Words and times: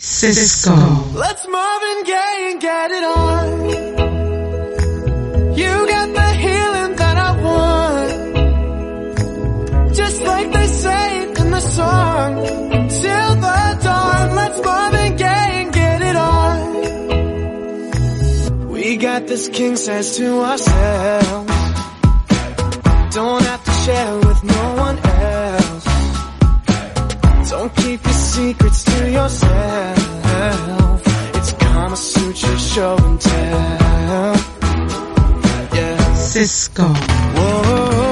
Cisco. 0.00 0.76
Let's 1.14 1.44
Marvin 1.48 2.04
Gaye 2.04 2.50
and 2.52 2.60
get 2.60 2.90
it 2.92 3.02
on. 3.02 3.68
You 5.58 5.88
got 5.88 6.14
the 6.14 6.32
healing 6.34 6.94
that 6.94 7.16
I 7.18 7.32
want. 7.42 8.36
Just 9.96 10.22
like 10.22 10.52
they 10.52 10.66
say 10.68 11.22
it 11.22 11.38
in 11.40 11.50
the 11.50 11.60
song. 11.60 12.36
Till 12.88 13.34
the 13.34 13.78
dawn, 13.82 14.36
let's 14.36 14.60
Marvin 14.64 15.16
Gaye 15.16 15.62
and 15.62 15.72
get 15.72 16.02
it 16.02 16.14
on. 16.14 16.68
We 18.68 18.96
got 18.98 19.26
this 19.26 19.48
king 19.48 19.74
says 19.74 20.16
to 20.18 20.42
ourselves. 20.42 21.52
Don't 23.16 23.42
have 23.42 23.64
to 23.64 23.72
share 23.72 24.16
with 24.18 24.44
no 24.44 24.76
one. 24.76 25.07
secrets 28.38 28.84
to 28.84 29.10
yourself. 29.10 31.02
It's 31.38 31.52
Kama 31.54 31.96
Sutra 31.96 32.58
show 32.58 32.96
and 32.96 33.20
tell. 33.20 34.36
Yeah. 35.74 36.14
Cisco. 36.14 36.84
Whoa. 36.84 38.07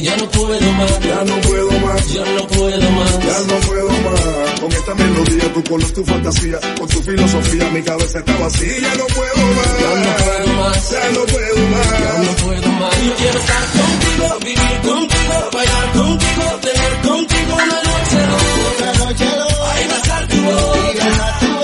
ya 0.00 0.16
no 0.16 0.28
puedo 0.30 0.72
más. 0.72 1.00
Ya 1.00 1.24
no 1.24 1.40
puedo 1.40 1.70
más. 1.80 2.08
Ya 2.12 2.24
no 2.24 2.46
puedo 2.48 2.90
más. 2.90 3.18
Ya 3.20 3.38
no 3.46 3.60
puedo 3.66 3.88
más. 3.88 4.60
Con 4.60 4.72
esta 4.72 4.94
melodía, 4.94 5.52
tu 5.52 5.64
color, 5.64 5.90
tu 5.90 6.04
fantasía, 6.04 6.58
con 6.78 6.88
tu 6.88 7.02
filosofía, 7.02 7.70
mi 7.70 7.82
cabeza 7.82 8.18
está 8.18 8.36
vacía. 8.38 8.78
Ya 8.80 8.94
no 8.94 9.06
puedo 9.06 9.36
más. 9.56 9.80
Ya 9.80 9.94
no 9.94 10.14
puedo 10.24 10.46
más. 10.56 10.90
Ya 10.90 11.10
no 11.10 11.24
puedo 11.26 11.68
más. 11.68 11.90
Ya 12.00 12.22
no 12.22 12.36
puedo 12.44 12.68
más. 12.72 13.04
Yo 13.04 13.14
quiero 13.16 13.38
estar 13.38 13.64
contigo, 13.72 14.38
vivir 14.40 14.80
contigo, 14.82 15.50
bailar 15.52 15.92
contigo, 15.92 16.44
tener 16.62 16.92
contigo 17.02 17.54
una 17.54 17.82
noche 17.82 18.18
loca. 18.26 18.78
Una 18.78 18.92
noche 19.04 19.24
loca. 19.24 19.74
Ahí 19.74 19.86
va 19.88 19.94
a 19.94 19.98
estar 19.98 20.28
tu 20.28 20.36
boca. 20.42 21.63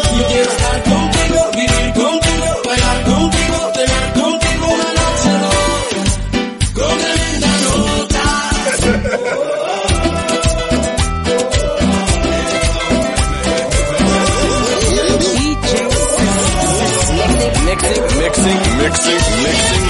mixing, 18.45 18.61
mixing, 18.79 19.23
mixing. 19.45 19.85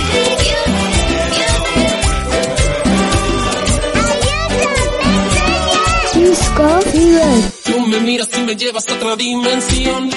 Disco 6.14 6.68
Tú 7.64 7.80
me 7.86 8.00
miras 8.00 8.28
y 8.36 8.42
me 8.42 8.56
llevas 8.56 8.88
a 8.88 8.94
otra 8.94 9.16
dimensión. 9.16 10.10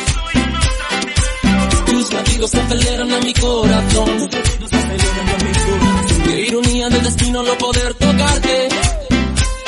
Tus 1.86 2.14
latidos 2.14 2.56
aceleran 2.56 3.12
a 3.14 3.20
mi 3.20 3.34
corazón. 3.34 4.30
Qué 6.26 6.42
ironía 6.48 6.90
del 6.90 7.04
destino 7.04 7.44
no 7.44 7.54
poder 7.58 7.94
tocarte, 7.94 8.70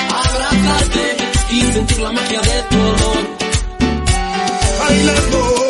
abrazarte 0.09 1.17
y 1.51 1.61
sentir 1.61 1.99
la 1.99 2.11
magia 2.11 2.41
de 2.41 2.63
tu 2.69 2.77
olor. 2.79 3.27
Bailando. 4.79 5.64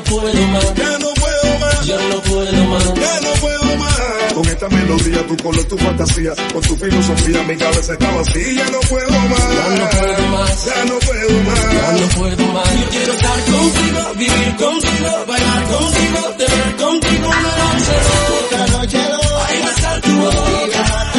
no 0.00 0.04
puedo 0.04 0.46
más. 0.48 0.74
Ya 0.74 0.98
no 0.98 1.14
puedo 1.14 1.58
más. 1.58 1.86
Ya 1.86 1.96
no 2.08 2.20
puedo 2.22 2.64
más. 2.66 2.84
Ya 2.94 3.20
no 3.20 3.32
puedo 3.40 3.76
más. 3.76 4.32
Con 4.34 4.48
esta 4.48 4.68
melodía, 4.68 5.26
tu 5.26 5.36
color, 5.36 5.64
tu 5.64 5.76
fantasía, 5.76 6.32
con 6.52 6.62
tu 6.62 6.76
filosofía, 6.76 7.42
mi 7.42 7.56
cabeza 7.56 7.92
está 7.92 8.10
vacía. 8.10 8.64
Ya 8.64 8.70
no 8.70 8.80
puedo 8.80 9.10
más. 9.10 9.40
Ya 9.40 9.74
no 9.76 9.88
puedo 9.90 10.28
más. 10.30 10.64
Ya 10.64 10.84
no 10.84 10.98
puedo 10.98 11.42
más. 11.42 11.72
Ya 11.72 11.92
no 11.92 12.08
puedo 12.16 12.52
más. 12.52 12.80
Yo 12.80 12.88
quiero 12.90 13.12
estar 13.12 13.44
contigo, 13.44 14.14
vivir 14.16 14.56
contigo, 14.56 15.24
bailar 15.26 15.64
contigo, 15.64 16.34
tener 16.38 16.76
contigo 16.76 17.28
una 17.28 17.56
noche 17.64 17.94
loca. 18.40 18.56
Una 18.56 18.78
noche. 18.78 18.98
Ahí 18.98 19.62
va 19.62 19.68
a 19.68 19.70
estar 19.70 20.00
tu 20.00 20.16
boca. 20.16 21.09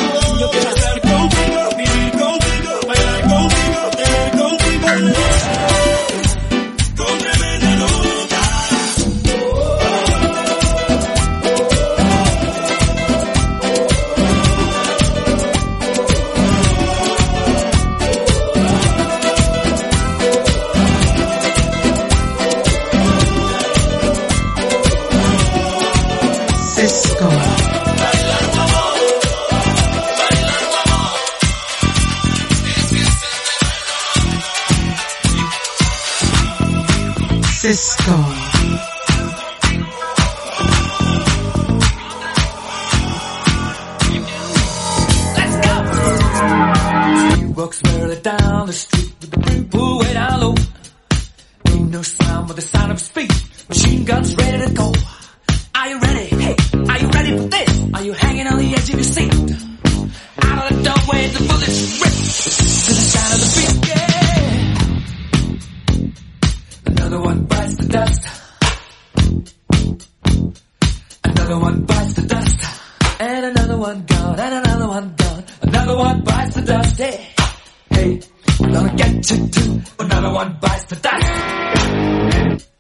Another 71.52 71.66
one 71.66 71.84
bites 71.84 72.14
the 72.14 72.22
dust. 72.22 72.60
And 73.20 73.46
another 73.46 73.78
one 73.78 74.06
gone, 74.06 74.40
and 74.40 74.66
another 74.66 74.88
one 74.88 75.16
gone. 75.18 75.44
Another 75.62 75.98
one 75.98 76.22
bites 76.24 76.56
the 76.56 76.62
dust. 76.62 76.98
Hey, 76.98 77.28
hey, 77.90 78.22
gonna 78.58 78.96
get 78.96 79.32
you 79.32 79.48
too. 79.50 79.82
Another 80.00 80.32
one 80.32 80.58
bites 80.62 80.86
the 80.86 80.96
dust. 80.96 82.71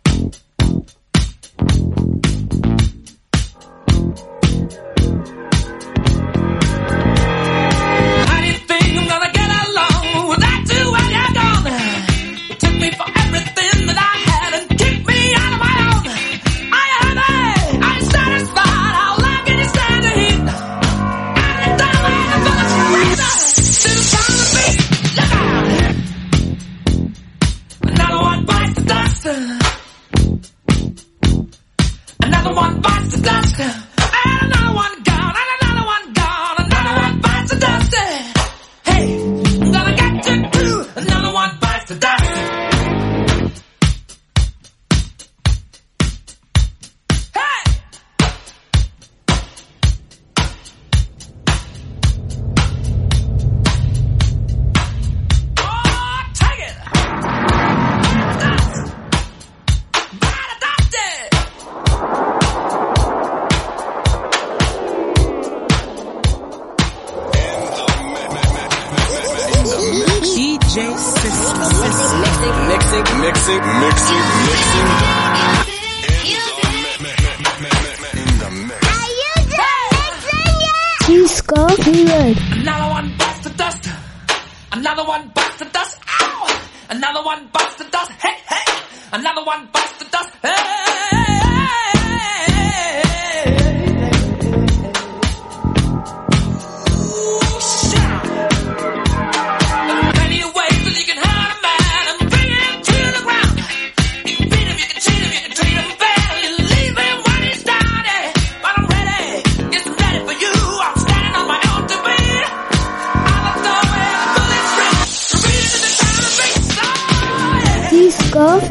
another 89.31 89.45
one 89.47 89.65
bites 89.71 89.97
the 89.99 90.05
dust. 90.05 90.29
Hey! 90.41 91.50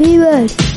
Fever 0.01 0.70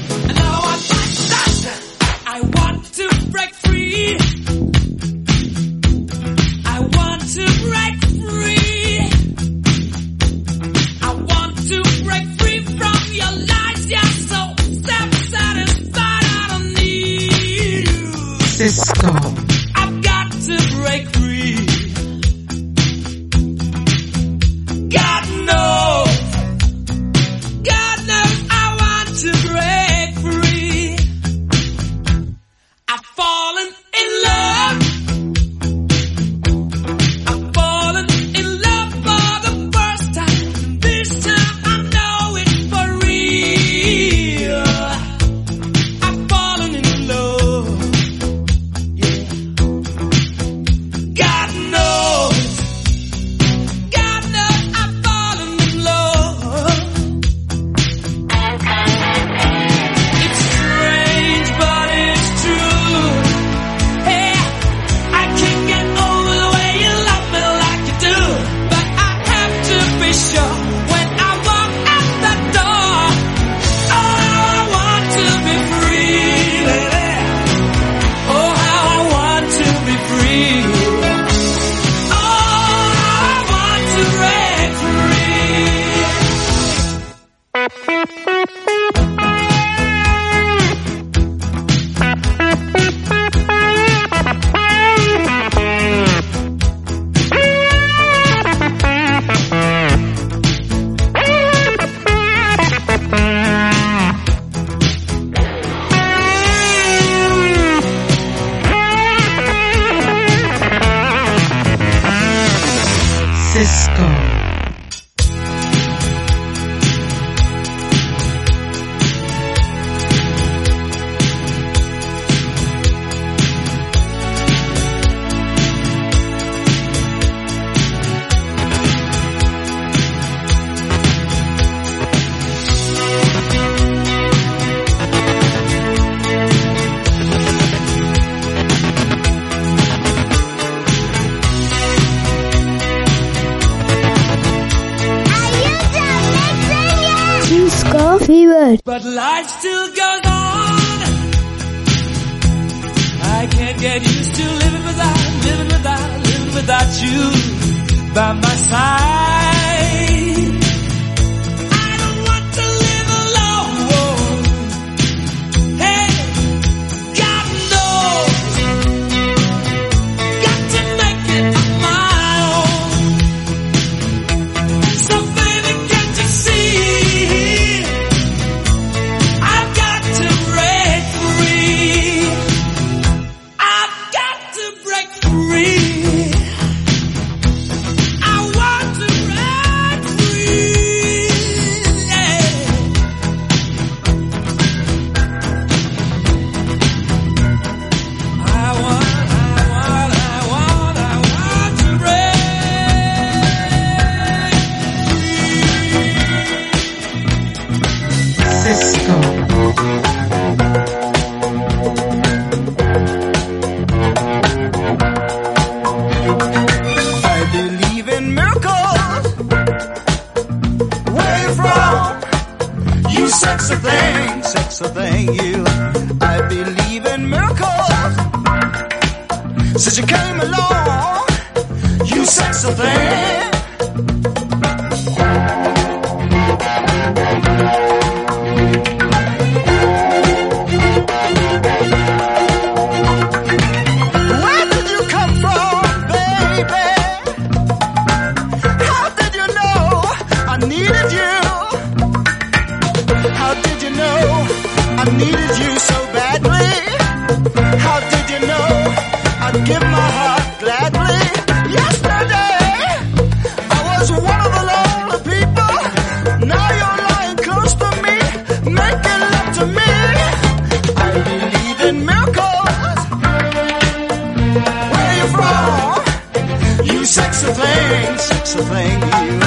you 275.25 275.31
for. 275.37 276.85
You 276.85 277.05
sexy 277.05 277.47
thing, 277.47 278.19
sexy 278.19 278.59
thing, 278.59 279.01
you. 279.01 279.41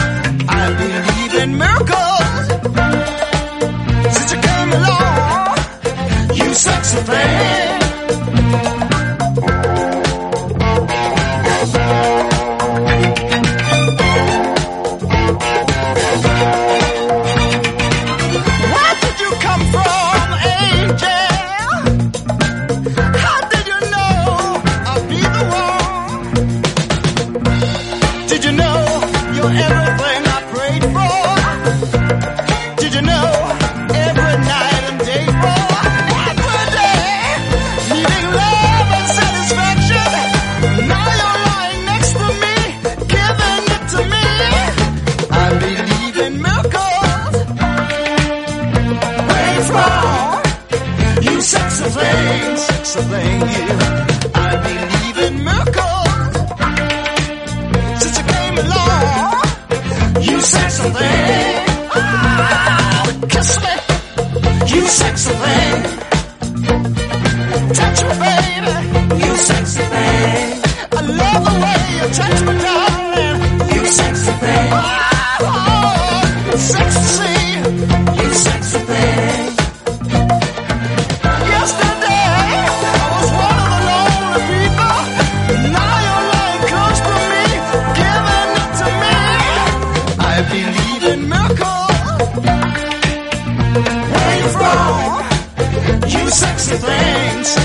I 0.50 0.63
believe 0.79 1.34
in 1.43 1.57
miracles. 1.57 2.48
Since 4.15 4.31
you 4.34 4.39
came 4.41 4.72
along, 4.79 5.57
you 6.38 6.53
sexy 6.53 6.98
thing. 6.98 7.67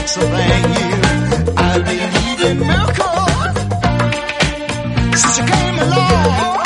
surveying 0.09 0.73
you. 0.79 0.97
I 1.57 1.79
believe 1.89 2.41
in 2.49 2.57
miracles. 2.61 3.57
Since 5.21 5.39
you 5.39 5.45
came 5.53 5.79
along, 5.79 6.65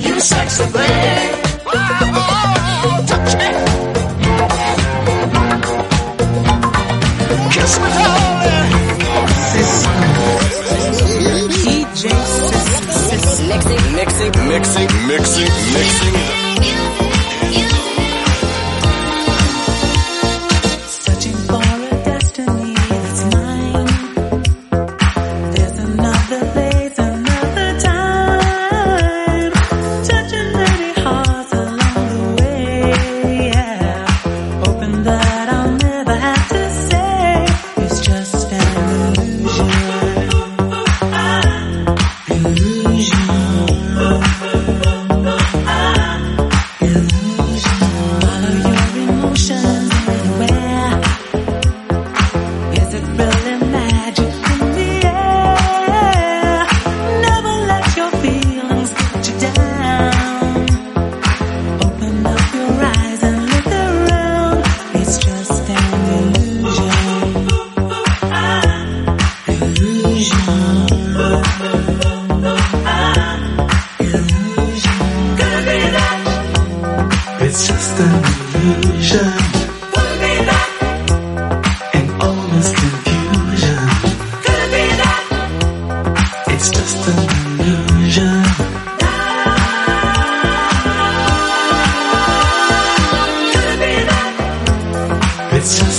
you 0.00 0.14
sexy 0.20 0.64
thing. 0.74 1.30
Oh, 1.66 3.04
touch 3.10 3.32
me. 3.40 3.48
Kiss 7.54 7.72
me, 7.82 7.88
darling. 7.98 8.72
DJ 11.64 12.02
mix 12.68 13.26
Mixing, 13.48 13.84
mixing, 13.96 14.34
mixing, 14.48 14.90
mixing, 15.08 15.52
mixing. 15.74 16.77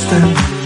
them 0.10 0.59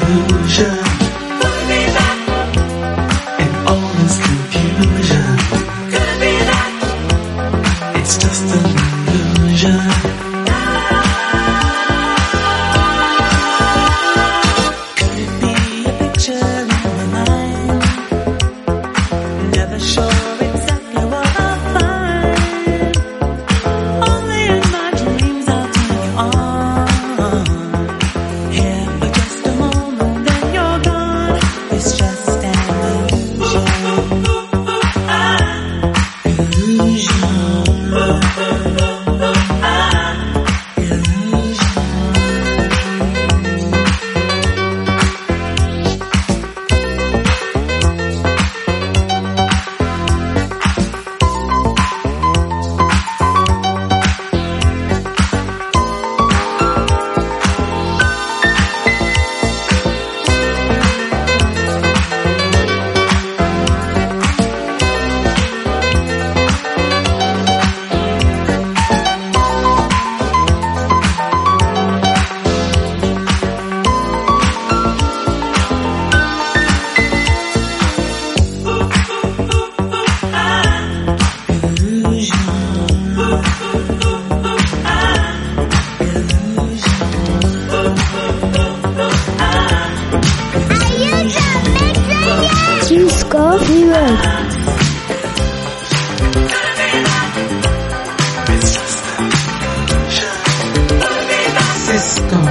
Cisco. 102.34 102.42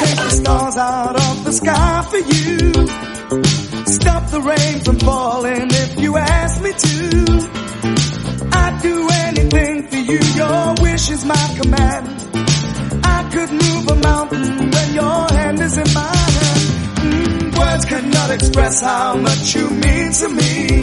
Take 0.00 0.16
the 0.16 0.30
stars 0.30 0.76
out 0.76 1.16
of 1.16 1.44
the 1.44 1.52
sky 1.52 2.06
for 2.10 2.18
you. 2.18 2.72
Stop 3.86 4.30
the 4.30 4.40
rain 4.40 4.80
from 4.80 4.98
falling 4.98 5.68
if 5.70 6.00
you 6.00 6.16
ask 6.16 6.62
me 6.62 6.72
to. 6.72 7.48
I'd 8.52 8.82
do 8.82 9.08
anything 9.26 9.88
for 9.88 9.96
you, 9.96 10.18
your 10.18 10.74
wish 10.80 11.10
is 11.10 11.24
my 11.24 11.56
command. 11.60 12.08
I 13.04 13.28
could 13.32 13.50
move 13.52 13.88
a 13.88 13.96
mountain 13.96 14.70
when 14.70 14.94
your 14.94 15.28
hand 15.28 15.60
is 15.60 15.76
in 15.76 15.86
hand. 15.86 16.34
Mm, 17.04 17.58
words 17.58 17.84
cannot 17.84 18.30
express 18.30 18.80
how 18.80 19.16
much 19.16 19.54
you 19.54 19.70
mean 19.70 20.12
to 20.12 20.28
me. 20.28 20.80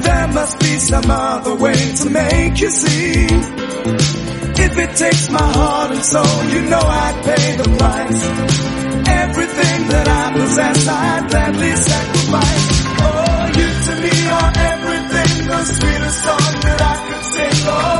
There 0.00 0.28
must 0.28 0.58
be 0.60 0.78
some 0.78 1.10
other 1.10 1.54
way 1.56 1.94
to 1.96 2.10
make 2.10 2.60
you 2.60 2.70
see. 2.70 3.59
If 4.70 4.78
it 4.78 4.96
takes 4.96 5.28
my 5.30 5.42
heart 5.42 5.90
and 5.90 6.04
soul, 6.04 6.44
you 6.54 6.62
know 6.70 6.78
I'd 6.78 7.24
pay 7.24 7.56
the 7.56 7.68
price. 7.76 8.22
Everything 9.08 9.78
that 9.90 10.06
I 10.06 10.32
possess, 10.32 10.86
I'd 10.86 11.30
gladly 11.30 11.74
sacrifice. 11.74 12.66
Oh, 13.02 13.50
you 13.58 13.68
to 13.86 13.94
me 14.04 14.14
are 14.30 14.52
everything, 14.70 15.32
the 15.50 15.60
sweetest 15.74 16.18
song 16.22 16.54
that 16.62 16.80
I 16.86 16.94
could 17.02 17.24
sing. 17.34 17.66
Oh, 17.66 17.99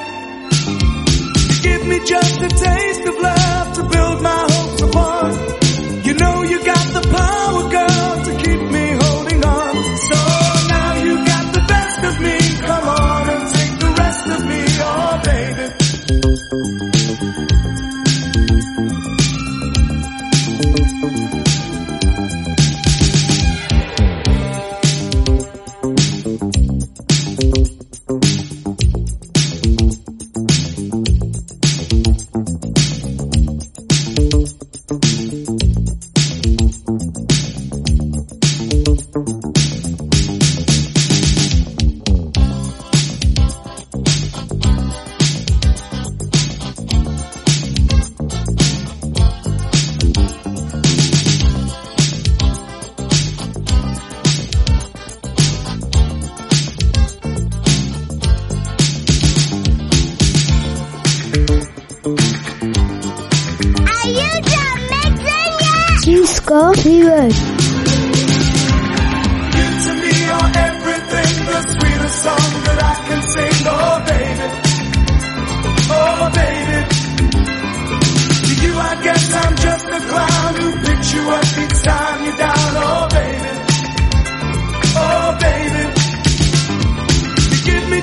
Give 1.81 1.89
me 1.89 1.99
just 2.05 2.41
a 2.43 2.47
taste 2.47 3.07
of 3.07 3.15
love 3.17 3.73
to 3.73 3.83
build 3.89 4.21
my 4.21 4.45
hopes 4.51 4.81
upon. 4.83 5.31
You 6.05 6.13
know 6.13 6.43
you 6.43 6.63
got 6.63 6.85
the 6.93 7.01
power, 7.09 7.69
girl, 7.71 8.20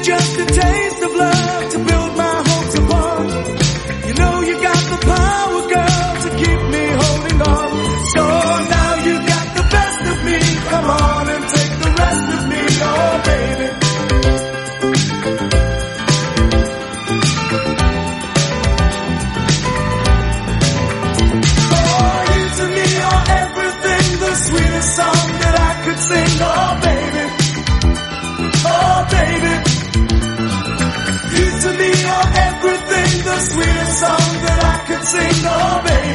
just 0.08 0.38
a 0.40 0.46
taste 0.46 1.02
of 1.02 1.14
love 1.14 1.70
to 1.72 1.78
build 1.84 2.16
my 2.16 2.37
single 35.04 35.82
baby. 35.84 36.07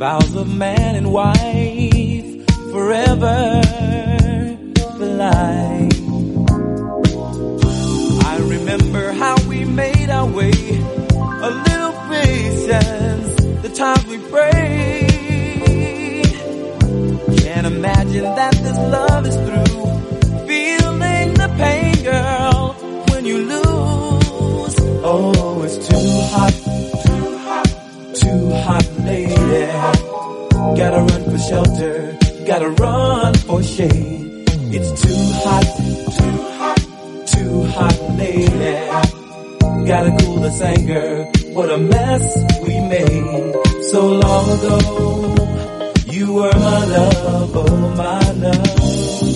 vows 0.00 0.34
of 0.34 0.48
man 0.48 0.96
and 0.96 1.12
wife 1.12 2.46
forever. 2.72 3.79
shelter, 31.64 32.16
gotta 32.46 32.70
run 32.70 33.34
for 33.34 33.62
shade. 33.62 34.44
It's 34.72 35.02
too 35.02 35.22
hot, 35.42 35.66
too 36.16 36.36
hot, 36.58 36.78
too 37.26 37.62
hot, 37.74 37.98
lady. 38.16 39.86
Gotta 39.86 40.16
cool 40.20 40.36
this 40.40 40.60
anger, 40.60 41.24
what 41.52 41.70
a 41.70 41.78
mess 41.78 42.24
we 42.62 42.80
made. 42.80 43.54
So 43.90 44.06
long 44.06 44.50
ago, 44.58 44.78
you 46.06 46.32
were 46.34 46.52
my 46.54 46.84
love, 46.84 47.56
oh 47.56 47.94
my 47.96 48.30
love. 48.32 49.29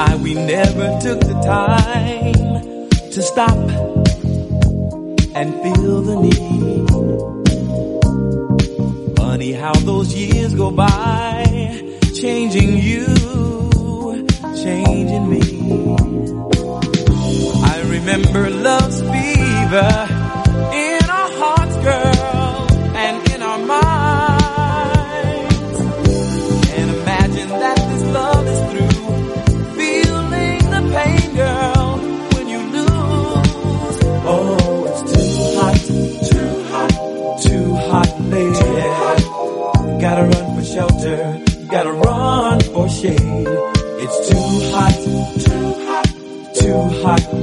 high, 0.00 0.16
we 0.16 0.34
never 0.34 0.86
took 1.00 1.20
the 1.20 1.38
time 1.44 2.88
to 3.14 3.22
stop 3.22 3.58
and 5.38 5.48
feel 5.62 6.02
the 6.10 6.16
need. 6.26 6.88
Funny 9.16 9.52
how 9.52 9.74
those 9.90 10.14
years 10.14 10.54
go 10.54 10.70
by, 10.70 11.44
changing 12.14 12.78
you, 12.78 13.06
changing 14.64 15.26
me. 15.34 15.42
I 17.72 17.76
remember 17.94 18.42
love's 18.50 19.00
fever 19.02 20.19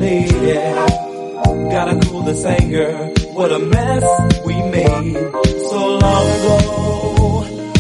need. 0.08 0.32
Gotta 1.72 2.00
cool 2.08 2.24
this 2.24 2.46
anger. 2.46 2.92
What 3.34 3.52
a 3.52 3.60
mess 3.60 4.06
we 4.46 4.56
made 4.72 5.14
so 5.70 5.98
long 6.04 6.26
ago. 6.38 6.58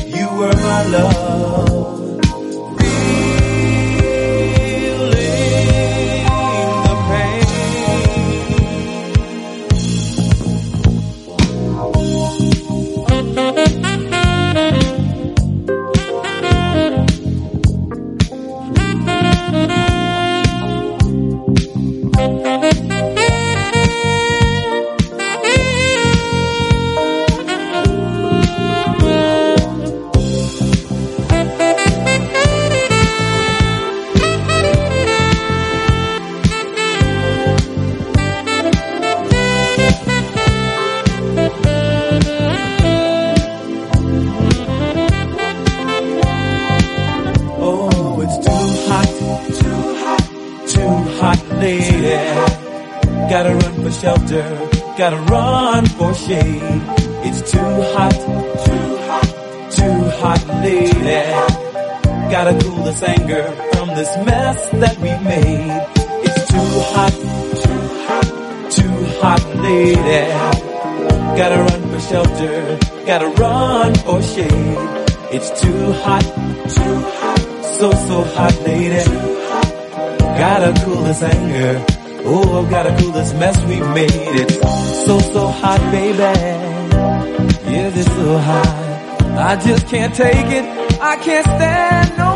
You 0.05 0.27
were 0.37 0.55
my 0.55 0.83
love. 0.87 1.96
just 89.65 89.87
can't 89.87 90.13
take 90.13 90.49
it. 90.51 90.65
I 91.01 91.15
can't 91.17 91.45
stand 91.45 92.17
no 92.17 92.26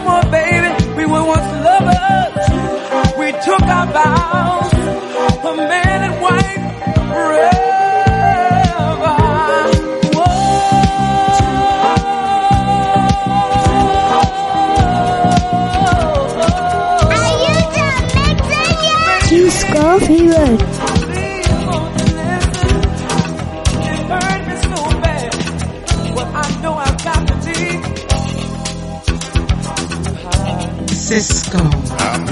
Francisco. 31.11 32.30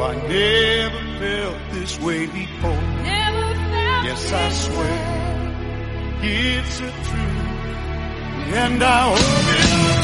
Oh, 0.00 0.02
I 0.02 0.14
never 0.14 1.18
felt 1.18 1.72
this 1.72 1.98
way 1.98 2.26
before. 2.26 2.70
Never 2.70 3.46
felt 3.54 4.04
yes, 4.06 4.32
I 4.32 4.48
swear 4.50 4.78
way. 6.22 6.28
it's 6.30 6.78
the 6.78 6.86
truth, 6.86 8.54
and 8.54 8.80
I 8.80 9.08
hope 9.08 9.94
it. 9.94 9.97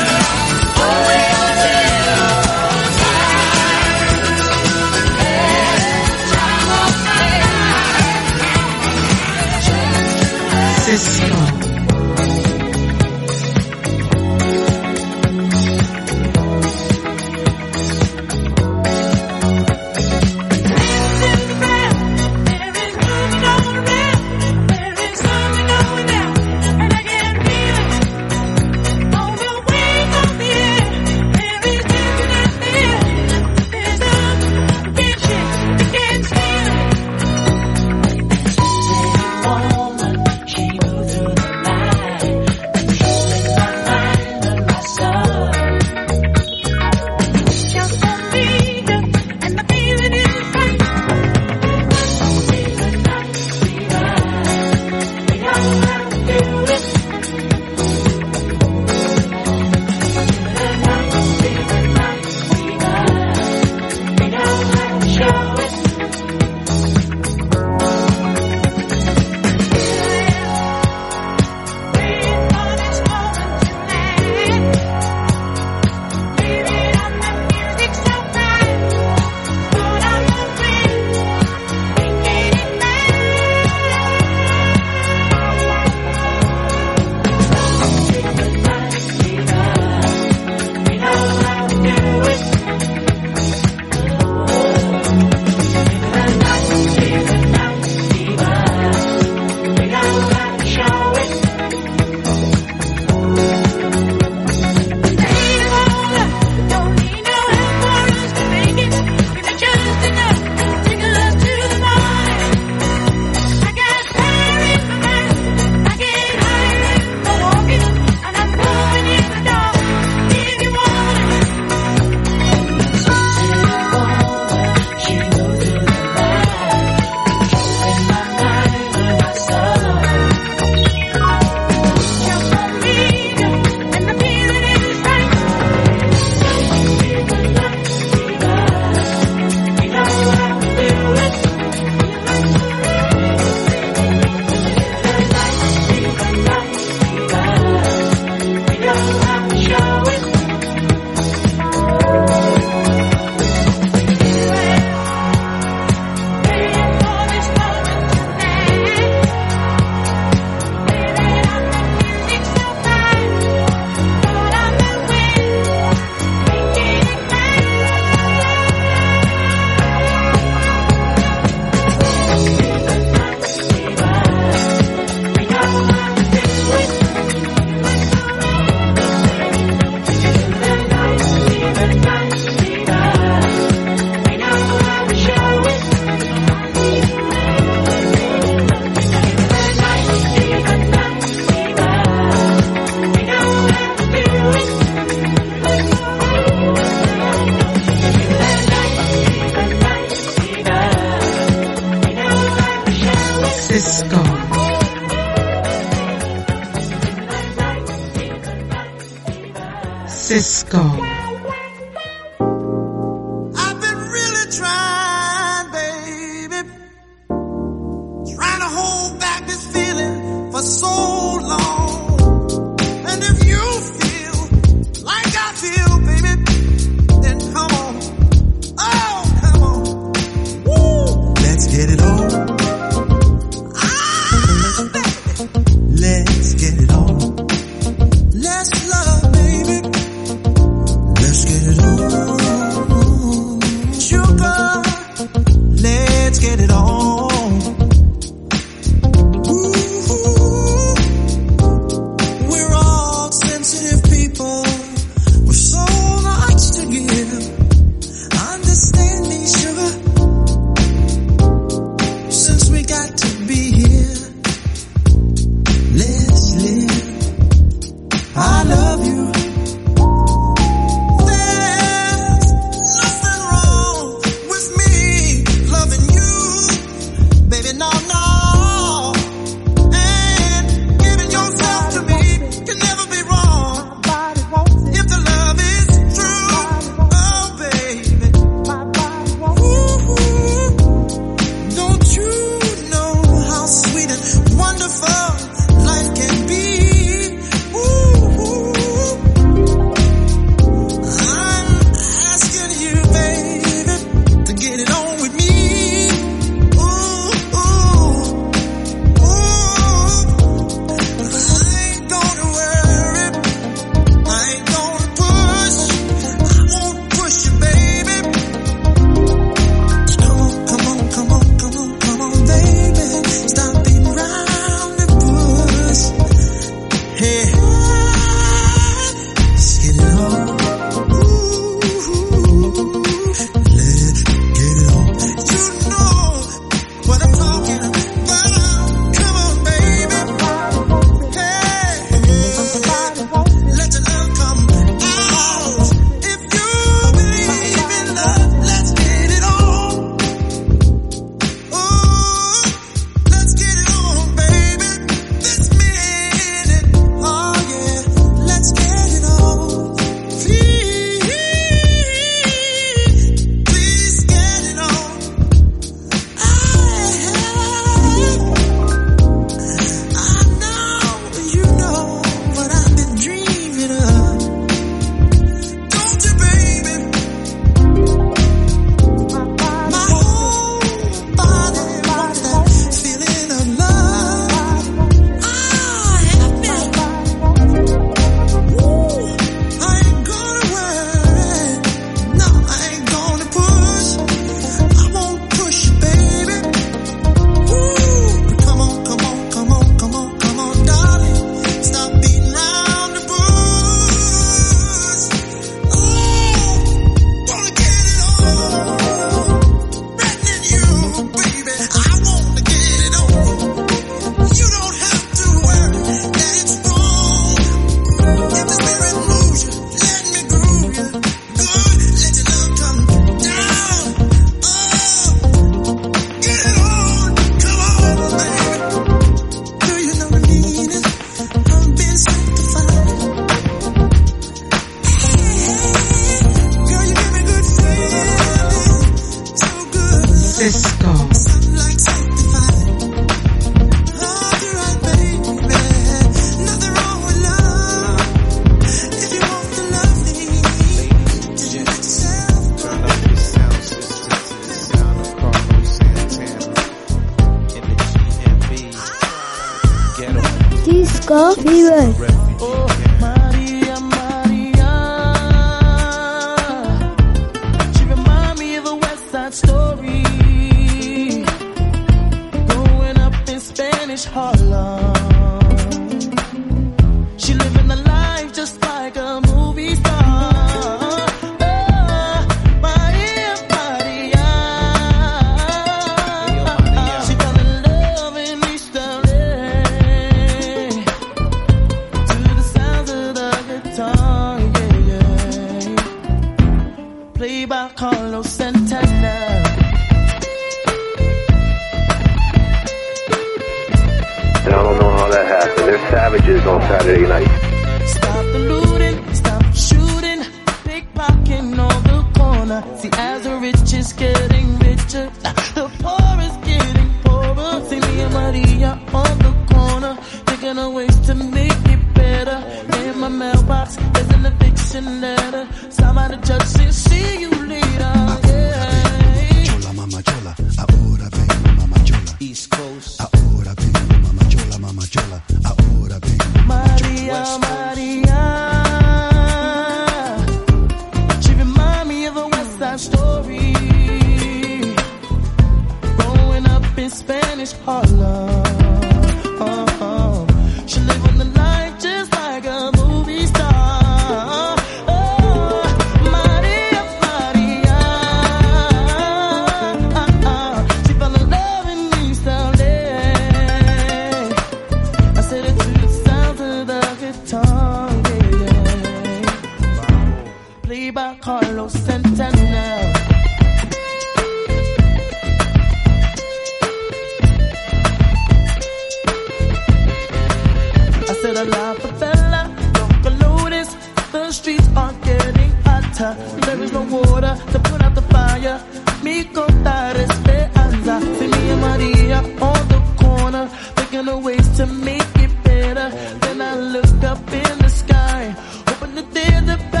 The 584.31 584.49
streets 584.51 584.87
are 584.95 585.13
getting 585.23 585.71
hotter. 585.83 586.35
There 586.65 586.81
is 586.81 586.91
no 586.93 587.01
water 587.01 587.53
to 587.71 587.79
put 587.79 588.01
out 588.01 588.15
the 588.15 588.21
fire. 588.21 588.81
Mi 589.23 589.43
contar 589.43 590.15
esperanza. 590.15 591.19
See 591.37 591.47
me 591.47 591.69
and 591.71 591.81
Maria 591.81 592.37
on 592.37 592.87
the 592.93 593.01
corner, 593.21 593.67
thinking 593.97 594.27
of 594.29 594.43
ways 594.43 594.67
to 594.77 594.85
make 594.85 595.35
it 595.35 595.63
better. 595.63 596.09
Then 596.39 596.61
I 596.61 596.75
looked 596.75 597.23
up 597.23 597.39
in 597.51 597.77
the 597.79 597.89
sky, 597.89 598.55
hoping 598.87 599.15
that 599.15 599.33
there's 599.33 599.69
a 599.69 599.77
better. 599.91 600.00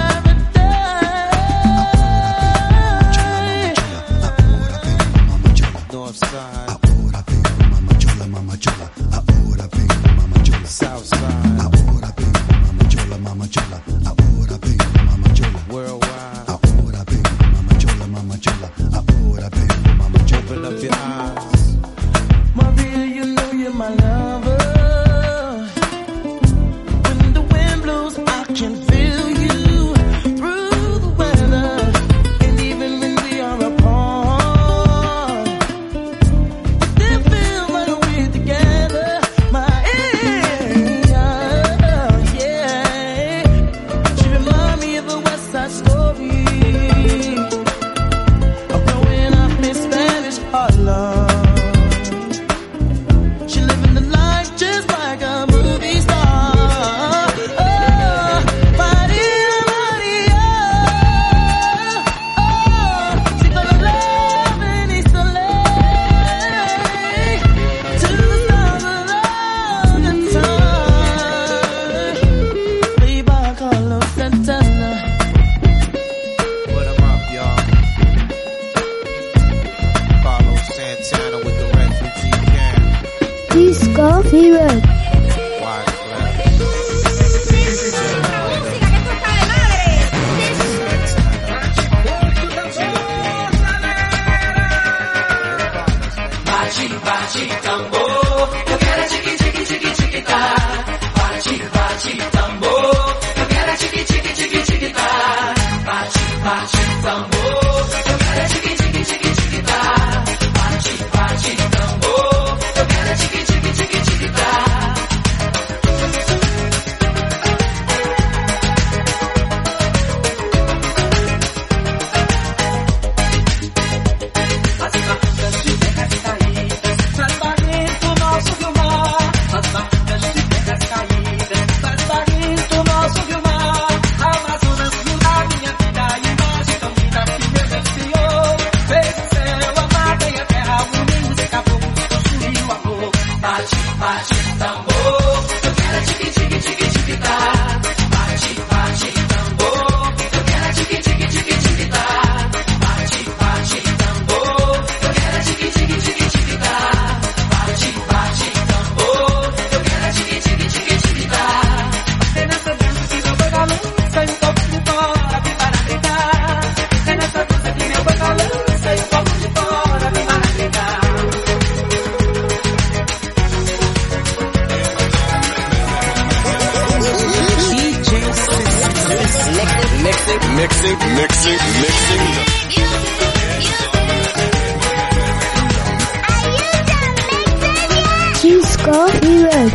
Corridas. 188.83 189.71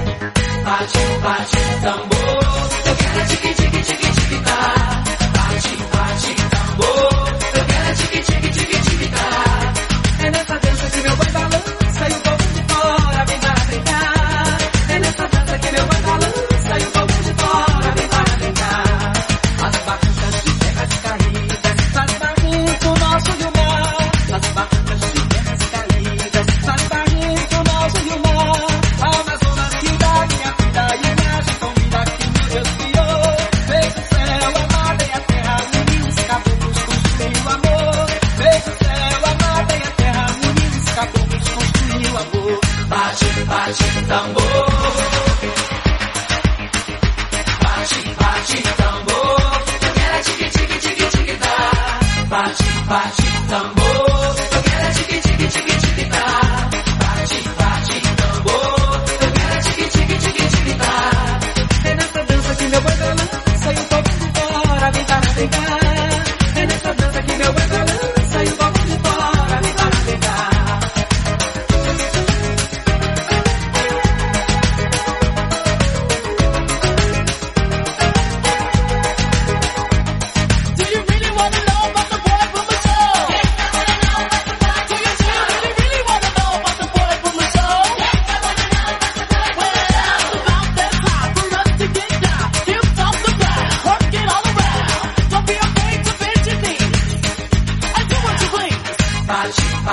Bate, 0.65 0.99
bate, 1.23 1.81
tambor. 1.83 2.16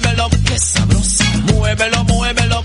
muévelo, 0.00 0.28
qué 0.44 0.58
sabrosa. 0.58 1.24
Muévelo, 1.52 2.04
muévelo, 2.04 2.62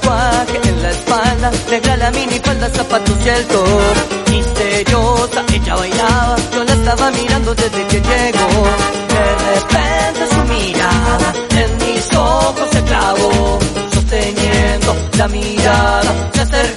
tatuaje 0.00 0.68
en 0.68 0.82
la 0.82 0.90
espalda, 0.90 1.50
negra 1.70 1.96
la 1.96 2.10
minifalda, 2.10 2.68
zapatos 2.70 3.16
y 3.24 3.28
el 3.28 3.44
top. 3.46 4.30
Misteriosa, 4.30 5.44
ella 5.52 5.74
bailaba, 5.74 6.36
yo 6.52 6.64
la 6.64 6.72
estaba 6.72 7.10
mirando 7.10 7.54
desde 7.54 7.86
que 7.86 8.00
llegó. 8.00 8.48
De 9.14 9.24
repente 9.50 10.26
su 10.30 10.42
mirada 10.54 11.32
en 11.50 11.86
mis 11.86 12.14
ojos 12.14 12.68
se 12.70 12.82
clavó, 12.82 13.58
sosteniendo 13.92 14.96
la 15.18 15.28
mirada, 15.28 16.30
se 16.32 16.40
acercó 16.42 16.75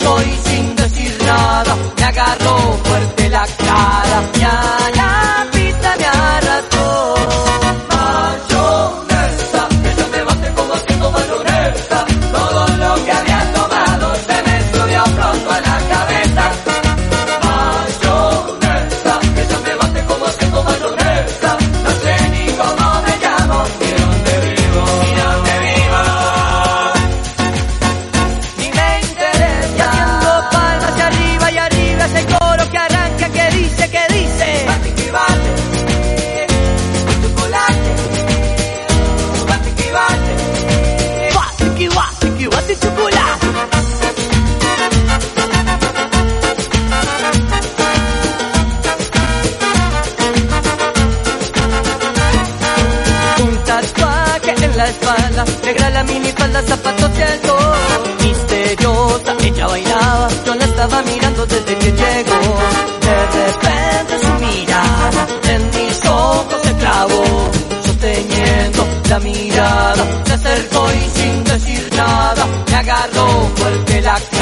falda, 55.39 55.65
negra 55.65 55.89
la 55.89 56.03
minifalda, 56.03 56.61
zapatos 56.63 57.15
de 57.15 57.23
alto. 57.23 57.57
Misteriosa, 58.23 59.35
ella 59.41 59.67
bailaba, 59.67 60.27
yo 60.45 60.55
la 60.55 60.65
estaba 60.65 61.01
mirando 61.03 61.45
desde 61.45 61.75
que 61.77 61.91
llegó. 61.91 62.39
De 63.01 63.15
repente 63.37 64.19
su 64.21 64.33
mirada 64.45 65.27
en 65.53 65.69
mis 65.69 66.05
ojos 66.05 66.61
se 66.63 66.73
clavó, 66.75 67.23
sosteniendo 67.85 68.87
la 69.09 69.19
mirada, 69.19 70.03
se 70.25 70.33
acercó 70.33 70.87
y 70.91 71.19
sin 71.19 71.43
decir 71.43 71.89
nada, 71.95 72.45
me 72.67 72.75
agarró 72.75 73.51
fuerte 73.55 74.01
la 74.01 74.19
cara, 74.31 74.38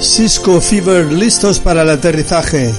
Cisco 0.00 0.60
Fever 0.60 1.12
listos 1.12 1.58
para 1.58 1.82
el 1.82 1.90
aterrizaje. 1.90 2.72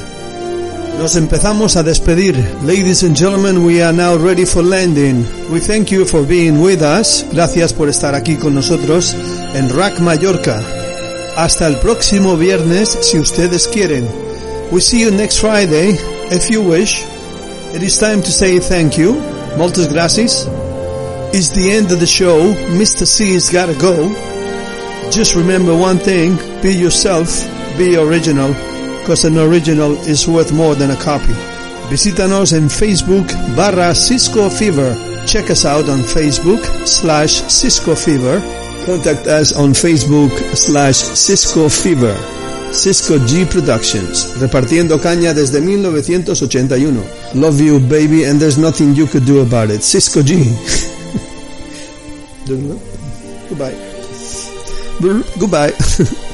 Nos 0.97 1.15
empezamos 1.15 1.75
a 1.75 1.83
despedir. 1.83 2.35
Ladies 2.63 3.03
and 3.03 3.15
gentlemen, 3.15 3.65
we 3.65 3.83
are 3.83 3.93
now 3.93 4.17
ready 4.17 4.45
for 4.45 4.63
landing. 4.63 5.25
We 5.51 5.59
thank 5.59 5.91
you 5.91 6.05
for 6.05 6.25
being 6.25 6.61
with 6.61 6.81
us. 6.81 7.25
Gracias 7.31 7.73
por 7.73 7.89
estar 7.89 8.15
aquí 8.15 8.35
con 8.35 8.55
nosotros 8.55 9.15
en 9.53 9.69
Rack 9.69 9.99
Mallorca. 9.99 10.61
Hasta 11.35 11.67
el 11.67 11.77
próximo 11.77 12.37
viernes 12.37 12.97
si 13.01 13.19
ustedes 13.19 13.67
quieren. 13.67 14.07
We 14.71 14.81
see 14.81 15.01
you 15.01 15.11
next 15.11 15.39
Friday 15.39 15.97
if 16.31 16.49
you 16.49 16.61
wish. 16.61 17.03
It 17.73 17.83
is 17.83 17.97
time 17.97 18.21
to 18.21 18.31
say 18.31 18.59
thank 18.59 18.97
you. 18.97 19.15
Moltes 19.57 19.91
gracias. 19.91 20.47
It's 21.33 21.51
the 21.51 21.71
end 21.71 21.91
of 21.91 21.99
the 21.99 22.07
show. 22.07 22.53
Mr. 22.77 23.05
C's 23.05 23.49
gotta 23.51 23.73
go. 23.75 24.09
Just 25.11 25.35
remember 25.35 25.75
one 25.75 25.97
thing, 25.97 26.37
be 26.61 26.71
yourself, 26.71 27.27
be 27.77 27.97
original, 27.97 28.53
because 28.99 29.25
an 29.25 29.37
original 29.37 29.93
is 30.07 30.27
worth 30.27 30.51
more 30.53 30.75
than 30.75 30.91
a 30.91 30.95
copy. 30.95 31.33
Visítanos 31.89 32.53
en 32.53 32.69
Facebook 32.69 33.25
barra 33.55 33.95
Cisco 33.95 34.49
Fever. 34.49 34.95
Check 35.25 35.49
us 35.49 35.65
out 35.65 35.89
on 35.89 36.01
Facebook 36.01 36.63
slash 36.85 37.41
Cisco 37.49 37.95
Fever. 37.95 38.39
Contact 38.85 39.25
us 39.25 39.51
on 39.53 39.73
Facebook 39.73 40.31
slash 40.55 40.95
Cisco 40.97 41.69
Fever. 41.69 42.15
Cisco 42.71 43.17
G 43.25 43.45
Productions, 43.45 44.35
repartiendo 44.39 44.99
caña 45.01 45.33
desde 45.33 45.59
1981. 45.59 47.03
Love 47.33 47.59
you 47.59 47.79
baby 47.79 48.25
and 48.25 48.39
there's 48.39 48.59
nothing 48.59 48.95
you 48.95 49.07
could 49.07 49.25
do 49.25 49.41
about 49.41 49.71
it. 49.71 49.81
Cisco 49.81 50.21
G. 50.21 50.55
Goodbye. 53.49 53.88
Goodbye. 55.01 55.73